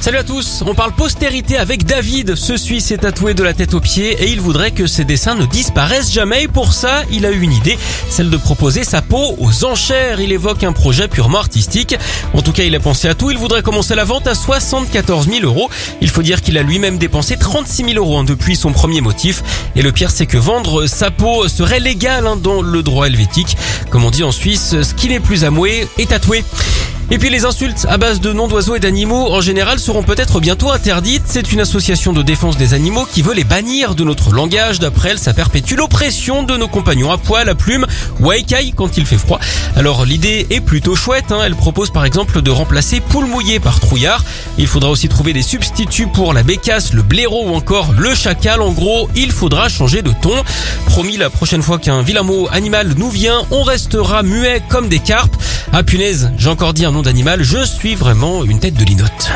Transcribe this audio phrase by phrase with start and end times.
[0.00, 2.34] Salut à tous, on parle postérité avec David.
[2.34, 5.34] Ce Suisse est tatoué de la tête aux pieds et il voudrait que ses dessins
[5.34, 6.48] ne disparaissent jamais.
[6.48, 10.18] Pour ça, il a eu une idée, celle de proposer sa peau aux enchères.
[10.18, 11.98] Il évoque un projet purement artistique.
[12.32, 13.30] En tout cas, il a pensé à tout.
[13.30, 15.68] Il voudrait commencer la vente à 74 000 euros.
[16.00, 19.42] Il faut dire qu'il a lui-même dépensé 36 000 euros hein, depuis son premier motif.
[19.76, 23.58] Et le pire, c'est que vendre sa peau serait légal hein, dans le droit helvétique.
[23.90, 26.42] Comme on dit en Suisse, ce qui n'est plus amoué est tatoué.
[27.12, 30.38] Et puis les insultes à base de noms d'oiseaux et d'animaux en général seront peut-être
[30.38, 31.24] bientôt interdites.
[31.26, 34.78] C'est une association de défense des animaux qui veut les bannir de notre langage.
[34.78, 37.84] D'après elle, ça perpétue l'oppression de nos compagnons à poil, à plume
[38.20, 39.40] ou à écaille quand il fait froid.
[39.74, 41.32] Alors l'idée est plutôt chouette.
[41.32, 41.40] Hein.
[41.44, 44.24] Elle propose par exemple de remplacer poule mouillée par trouillard.
[44.56, 48.62] Il faudra aussi trouver des substituts pour la bécasse, le blaireau ou encore le chacal.
[48.62, 50.44] En gros, il faudra changer de ton.
[50.86, 55.00] Promis, la prochaine fois qu'un vilain mot animal nous vient, on restera muet comme des
[55.00, 55.36] carpes.
[55.72, 59.30] Ah punaise, j'ai encore dit un nom d'animal, je suis vraiment une tête de linotte.